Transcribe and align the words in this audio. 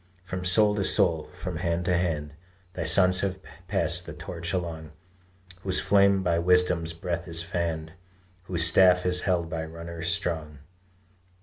From 0.23 0.43
soul 0.43 0.73
to 0.77 0.83
soul, 0.83 1.29
from 1.37 1.57
hand 1.57 1.85
to 1.85 1.95
hand 1.95 2.33
Thy 2.73 2.85
sons 2.85 3.19
have 3.19 3.37
passed 3.67 4.07
that 4.07 4.17
torch 4.17 4.51
along, 4.51 4.93
Whose 5.61 5.79
flame 5.79 6.23
by 6.23 6.39
Wisdom's 6.39 6.91
breath 6.93 7.27
is 7.27 7.43
fanned 7.43 7.93
Whose 8.45 8.65
staff 8.65 9.05
is 9.05 9.21
held 9.29 9.47
by 9.47 9.63
runners 9.63 10.07
strong. 10.09 10.57